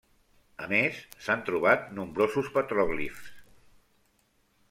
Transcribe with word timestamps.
A 0.67 0.69
més, 0.69 1.01
s'han 1.25 1.43
trobat 1.49 1.85
nombrosos 1.99 2.49
petròglifs. 2.57 3.31